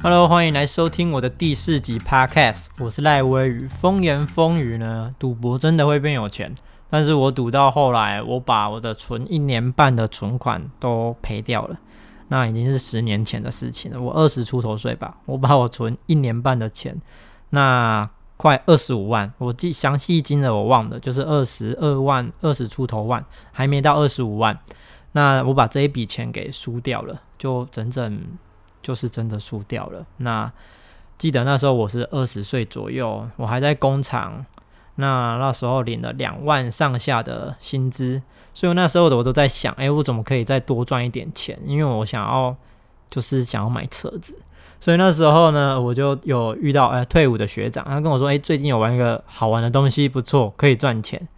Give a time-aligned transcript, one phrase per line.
[0.00, 3.66] Hello，欢迎来收听我的第四集 Podcast，我是赖威宇。
[3.66, 6.54] 风言风语呢，赌博真的会变有钱，
[6.88, 11.76] 但是我赌到后来，我把我的存一年半的存款都赔掉了，
[12.28, 14.00] 那已经是十年前的事情了。
[14.00, 16.96] 我二十出头岁吧，我把我存一年半的钱，
[17.50, 24.56] 那快二十五万，我记详细金额我忘了，就是二十二万，二十出头万，还没到二十五万。
[25.10, 28.22] 那我把这一笔钱给输掉了，就整整。
[28.82, 30.06] 就是真的输掉了。
[30.18, 30.50] 那
[31.16, 34.44] 记得那时候我是二十岁左右，我还在工厂。
[35.00, 38.20] 那那时候领了两万上下的薪资，
[38.52, 41.56] 所以那时候的我都在想，哎，我怎么可以再多赚一点钱？
[41.64, 42.56] 因为我想要
[43.08, 44.36] 就是想要买车子。
[44.80, 51.28] 所以那时候呢，我就有遇到呃退伍的学长，他跟我说，哎，最近有玩一个好玩的东西，不错，可以赚钱。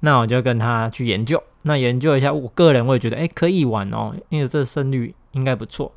[0.00, 5.90] 那我就跟他去研究，那研究一下，我个人我也觉得，哎，可以玩哦，因为这胜率应该不错。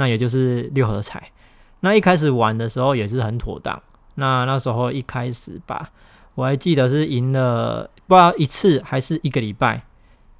[0.00, 1.32] 那也就是六合彩，
[1.80, 3.82] 那一开始玩的时候也是很妥当。
[4.14, 5.90] 那那时候一开始吧，
[6.36, 9.82] 我还记得是赢了不知道一次还是一个礼拜，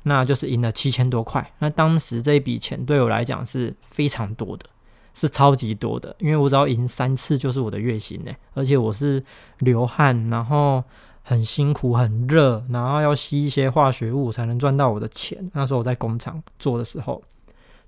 [0.04, 1.52] 那就是赢了七千多块。
[1.58, 4.66] 那当时这一笔钱对我来讲是非常多的，
[5.12, 9.20] 是超级多的，因为我只要赢三次就是我的月薪呢，而且我是
[9.58, 10.84] 流汗，然后
[11.22, 15.50] 很辛苦很热，然后要吸一些化学物才能赚到我的钱。
[15.52, 17.20] 那时候我在工厂做的时候。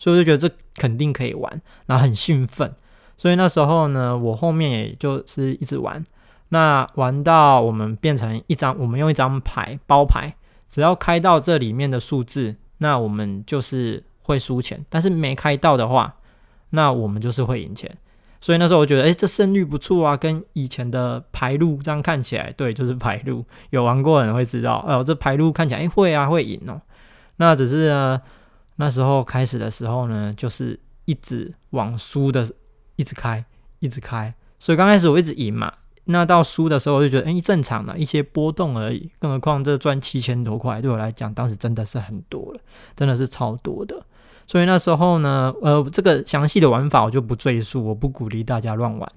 [0.01, 2.75] 所以我就觉得这肯定可以玩，然后很兴奋。
[3.17, 6.03] 所以那时候呢，我后面也就是一直玩。
[6.49, 10.35] 那玩到我们变成一张，我们用一张牌包牌，
[10.71, 16.17] 只要开到这里面的数字，那我们就是会输钱；但是没开到的话，
[16.71, 17.95] 那我们就是会赢钱。
[18.41, 23.45] 所以那时候我觉得，哎，这胜率不错啊，跟以前的牌路这样看起来，对，就是牌路。
[23.69, 26.81] 有玩过的人会知道，哦，这牌路看起来，哎，会啊，会赢哦。
[27.37, 28.23] 那只是呢。
[28.81, 32.51] 那时候开始的时候呢，就是一直往输的，
[32.97, 33.45] 一直开，
[33.81, 34.35] 一直开。
[34.59, 35.71] 所以刚开始我一直赢嘛，
[36.05, 39.11] 那到输的时候我就觉得，哎，正常的一些波动而已。
[39.19, 42.61] 更何况这赚七千多块，对我来讲，当时真的是很多了，
[42.97, 44.03] 真的是超多的。
[44.47, 49.13] 所以那时候呢，呃，这个详细的玩法我就不赘述，我不鼓励大家乱玩。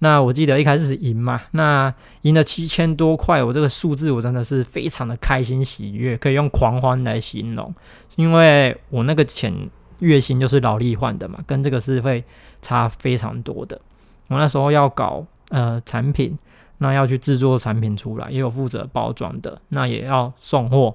[0.00, 7.74] 那我记得一开始是赢嘛，那赢了七千多块，我这个数字我真的是非常的开心喜悦，可以用狂欢来形容，
[8.16, 9.70] 因为我那个钱
[10.00, 12.22] 月薪就是劳力换的嘛，跟这个是会
[12.60, 13.80] 差非常多的。
[14.28, 16.36] 我那时候要搞呃产品，
[16.76, 20.94] 那要去制作产品出来，也有负责包装的，那也要送货，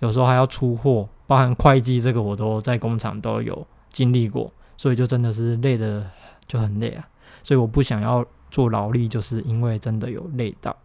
[0.00, 6.04] 有时候还要出货，包含会计这个我都在工厂都有经历过，所以就真的是累的
[6.48, 7.06] 就很累啊，
[7.44, 8.26] 所以我不想要。
[8.50, 10.76] 做劳力就是因为真的有累到，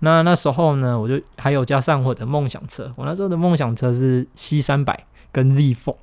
[0.00, 5.96] 那那时候呢，我就还有加上我的梦想车，我那时候的梦想车是 C 三百跟 Z Four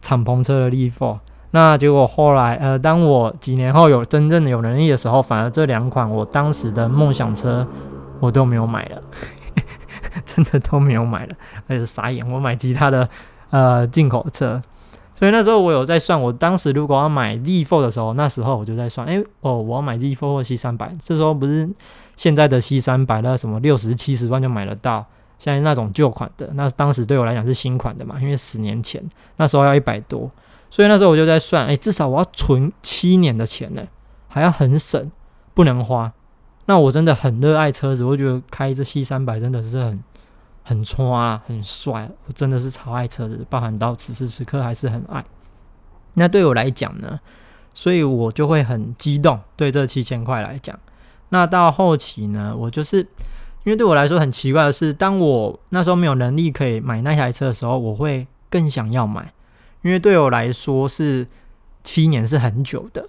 [0.00, 1.18] 敞篷车的 Z Four，
[1.50, 7.66] 那结果后来呃，当我几年后有真正的有能力的时候，反而这两款我当时的梦想车
[8.20, 9.02] 我都没有买了，
[10.24, 11.34] 真的都没有买了，
[11.68, 13.08] 而且傻眼，我买其他的
[13.50, 14.62] 呃进口车。
[15.20, 21.68] 所以那时候我有在算，我当时如果要买 D Four 的时候，那时候我就在算，哎，哦，我要买 D Four 或 C 三百，这时候不是
[22.16, 25.04] 现在的 C 三百那什么六十七十万就买得到，
[25.38, 29.04] 现在那种旧款的，那当时对我来讲是新款的嘛，因为十年前
[29.36, 30.30] 那时候要一百多，
[30.70, 33.82] 所以那时候我就在算，哎，至少我要存七年的钱呢，
[34.26, 35.12] 还要很省，
[35.52, 36.10] 不能花。
[36.64, 40.02] 那我真的很热爱车子，我觉得开这 C 三百真的是很。
[40.62, 45.24] 很穿啊，很帅，我真的是超爱车子，包含到此时此刻还是很爱。
[46.14, 47.20] 那对我来讲呢，
[47.72, 49.40] 所以我就会很激动。
[49.56, 50.78] 对这七千块来讲，
[51.30, 59.32] 那到后期呢，我就是因为对我来说很奇怪的是，当我那时候没有能力可以买那台车的时候，我会更想要买，
[59.82, 61.26] 因为对我来说是
[61.82, 63.08] 七年是很久的。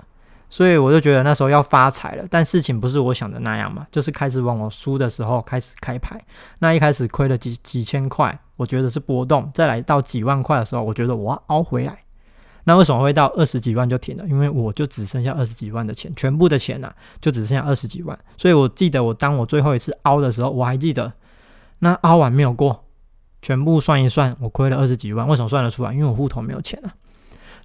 [0.51, 6.21] 所以我就觉得那时候要发财了，但事情不是我想的那样嘛，就是开始往我输的时候开始开牌，
[6.59, 11.97] 那一开始亏了几几千块，我觉得是波动，再来到几万块的时候，我觉得我要熬回来。
[12.65, 14.27] 那为什么会到二十几万就停了？
[14.27, 18.19] 因为我就只剩下二十几万的钱，全部的钱呐，就只剩下二十几万。
[18.35, 21.11] 所以我记得我当我最后一次凹的时候，我还记得
[21.79, 22.83] 那凹完没有过，
[23.41, 25.25] 全部算一算，我亏了二十几万。
[25.25, 25.93] 为什么算得出来？
[25.93, 26.93] 因为我户头没有钱啊。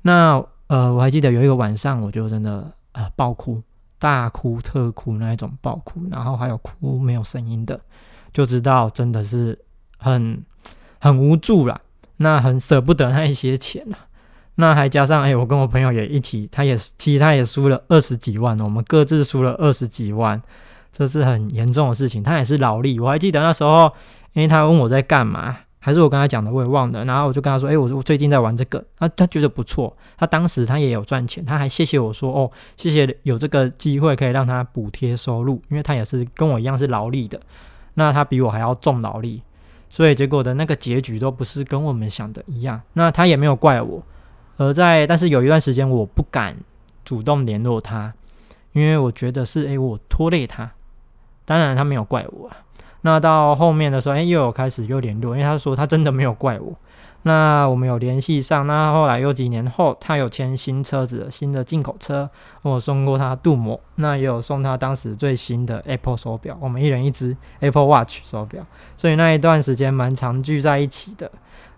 [0.03, 2.73] 那呃，我还记得有一个晚上，我就真的。
[3.17, 3.61] 爆哭，
[3.99, 7.81] 大哭特哭那一种爆哭，然后还有哭没有声音的，
[8.33, 9.59] 就知道真的是
[9.99, 10.41] 很
[11.01, 11.81] 很无助了。
[12.19, 13.97] 那很舍不得那一些钱呐。
[14.55, 20.41] 那还加上哎，我跟我朋友也一起，他也其实他也输了二十几万，我们各自输了二十几万，
[20.93, 22.23] 这是很严重的事情。
[22.23, 23.93] 他也是劳力，我还记得那时候，
[24.33, 25.59] 因为他问我在干嘛。
[25.87, 27.05] 还是我跟他讲的，我也忘了。
[27.05, 37.41] 然后我就跟他说：“哎，我我最近在玩这个。”他他觉得不错，他当时他也有赚钱，他还谢谢我说：“哦，谢谢有这个机会可以让他补贴收入，因为他也是跟我一样是劳力的，
[37.95, 39.41] 那他比我还要重劳力，
[39.89, 42.83] 所以结果的那个结局都不是跟我们想的一样。
[42.95, 44.03] 那他也没有怪我，
[44.57, 46.57] 而在但是有一段时间我不敢
[47.05, 48.13] 主动联络他，
[48.73, 50.69] 因为我觉得是哎我拖累他，
[51.45, 52.51] 当然他没有怪我。”
[53.07, 56.75] 那到后面的时候，哎，又有开始又联络，因为他说他真的没有怪我。
[57.23, 58.67] 那我们有联系上。
[58.67, 62.29] 那后来又几年后，他有签新车子，新的进口车，
[62.63, 63.79] 我送过他镀膜。
[63.95, 68.67] 那也有送他当时最新的 Apple 手表，我们一人一只 Apple Watch 手表。
[68.97, 71.31] 所以那一段时间蛮常聚在一起的，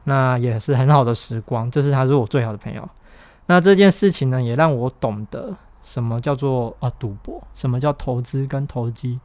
[0.05, 1.71] 那也是很好的时光。
[1.71, 2.89] 这是他是我最好的朋友。
[3.45, 9.21] 那这件事情呢，也让我懂得什么叫做啊赌博，什么叫投资跟投机。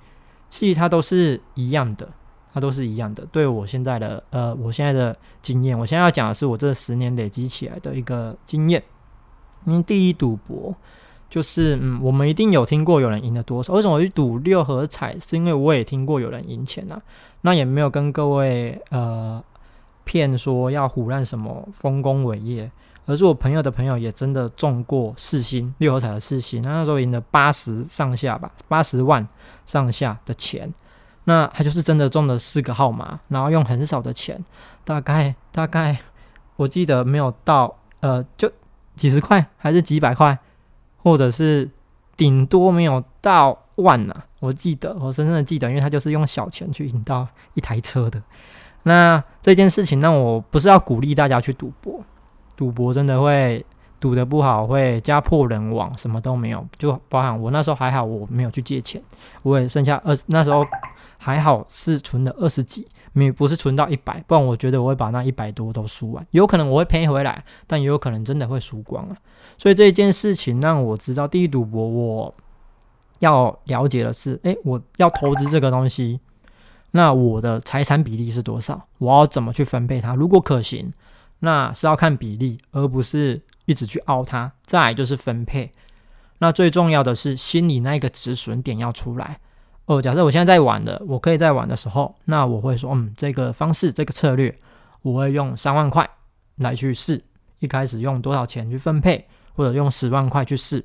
[0.53, 2.07] 其实它都是一样的，
[2.53, 3.25] 它都是一样的。
[3.31, 8.83] 对我现在的呃，我现在的经验，我现在要讲的是我这十年累积起来的一个经验。
[9.65, 10.75] 因为第一赌博
[11.27, 13.73] 就是，嗯，我们一定有听过有人赢了多少。
[13.73, 15.19] 为什么我去赌六合彩？
[15.19, 17.01] 是因为我也听过有人赢钱啊。
[17.41, 19.43] 那也没有跟各位呃
[20.03, 22.71] 骗说要唬烂什么丰功伟业。
[23.05, 29.27] 而是我朋友的朋友也真的中过四星六合彩的四星，那那时候赢了八十上下吧，八十万
[29.65, 30.73] 上下的钱。
[31.25, 34.43] 那他就是真的中了四个号码，然后用很少的钱，
[34.83, 35.97] 大概大概
[36.57, 38.51] 我记得没有到呃，就
[38.95, 40.37] 几十块还是几百块，
[40.97, 41.69] 或者是
[42.17, 44.13] 顶多没有到万呐。
[44.41, 48.21] 我记得我深深的记得，因为他就是用小钱去赢到一台车的。
[48.83, 52.03] 那这件事情，那我不是要鼓励大家去赌博。
[52.55, 53.65] 赌博真的会
[53.99, 56.65] 赌得不好，会家破人亡，什么都没有。
[56.77, 59.01] 就包含我那时候还好，我没有去借钱，
[59.41, 60.65] 我也剩下二，那时候
[61.17, 66.25] 还好是存了二十几，没不是存到一百，不然我觉得我会把那一百多都输完。
[66.31, 69.15] 有可能我会赔回来，但也有可能真的会输光啊。
[69.57, 72.35] 所以这件事情让我知道，第一赌博我
[73.19, 76.19] 要了解的是，诶，我要投资这个东西，
[76.91, 78.85] 那我的财产比例是多少？
[78.97, 80.13] 我要怎么去分配它？
[80.13, 80.91] 如果可行。
[81.45, 84.49] 那是要看比例，而不是一直去凹它。
[84.63, 85.69] 再就是分配，
[86.37, 89.39] 那最重要的是心里那个止损点要出来。
[89.85, 94.57] 哦，假设我现在在玩的，我可以在玩的时候，那我会说，嗯，这个方式，这个策略，
[95.01, 96.09] 我会用三万块
[96.55, 97.21] 来去试。
[97.59, 100.83] 一开始用多少钱去分配，或者用十万块去试，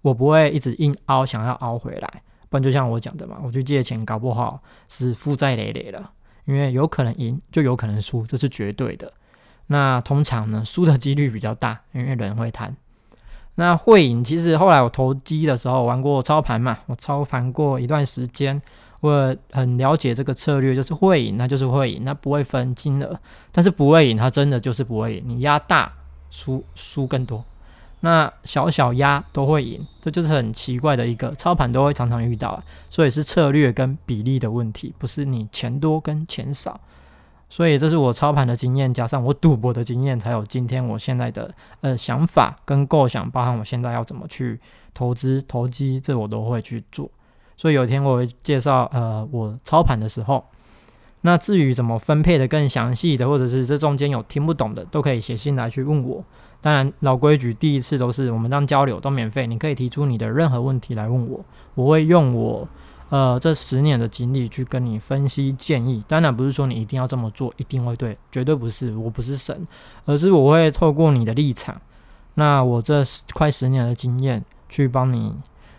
[0.00, 2.22] 我不会一直硬凹，想要凹回来。
[2.48, 4.58] 不然就像我讲的嘛，我去借钱，搞不好
[4.88, 6.10] 是负债累累了，
[6.46, 9.12] 因为有可能赢，就有可能输，这是绝对的。
[9.68, 12.76] 那通常呢，输的几率比较大， 因为人会贪。
[13.54, 18.62] 那会赢，其实后来我投机的时候玩过操盘嘛，我操盘过一段时间，
[19.00, 23.18] 我很了解这个策略，就是会赢，那就是会赢，那不会分金额。
[23.50, 25.22] 但是不会赢，它真的就是不会赢。
[25.26, 25.92] 你压大
[26.30, 27.44] 输输更多，
[28.00, 36.80] 那小小压都会赢，这就是很奇怪的一个操盘都会常常遇到，所以是策略跟比例的问题，不是你钱多跟钱少。
[37.50, 41.50] 所以这是我操盘的经验，加上我赌博的经验，才有今天我现在的
[41.80, 44.60] 呃想法跟构想，包含我现在要怎么去
[44.92, 47.10] 投资投机，这我都会去做。
[47.56, 50.44] 所以有一天我会介绍呃我操盘的时候，
[51.22, 56.22] 那至于怎么分配的更详细的，或者是这中间有听不懂的，都可以写信来去问我。
[56.60, 61.40] 当然老规矩，第一次都是我们当交流都免费，你可以提出你的任何问题来问我，
[61.74, 62.68] 我会用我。
[63.10, 69.66] 呃，这十年的经历去跟你分析建议，当然不是说你一定要这么做，一定会对，绝对不是，我不是神，
[70.04, 71.80] 而是我会透过你的立场，
[72.34, 75.34] 那我这快十年的经验去帮你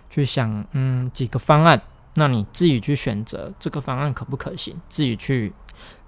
[0.09, 1.79] 去想，嗯，几个方案，
[2.15, 5.53] 那你自己去选择这个方案可不可行，自己去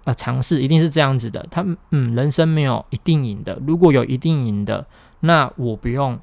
[0.06, 1.46] 呃尝试，一定是这样子的。
[1.52, 4.88] 他嗯，人生没有一定赢的，如果有一定赢的，
[5.20, 6.20] 那我不用。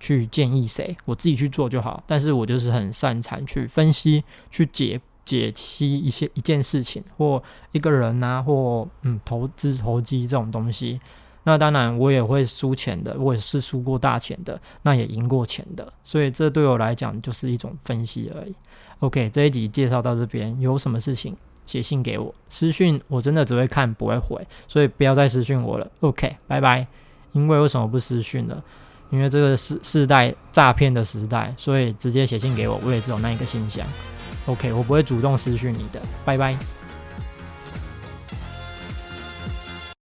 [0.00, 2.02] 去建议谁，我自己去做就好。
[2.06, 7.40] 但是我就是很擅长去分析、去解解析一些一件事情或
[7.70, 10.98] 一个人呐，或嗯投资投机这种东西。
[11.44, 15.92] 那当然我也会输钱的，我也是输过大钱的，那也赢过钱的。
[16.02, 18.54] 所以这对我来讲就是一种分析而已。
[18.98, 25.90] OK，这一集介绍到这边，有什么事情写信给我，私讯我真的只会看不会回，所以不要再私讯我了。
[26.00, 26.86] OK，拜拜。
[27.32, 28.60] 因为为什么不私讯了？
[29.10, 33.86] 因为这个是世代诈骗的时代，所以直接写信给我，我也只有那一个信箱。
[34.46, 36.56] OK，我不会主动失去你的，拜拜。